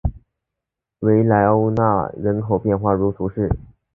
[1.01, 3.49] 维莱欧讷人口变化图示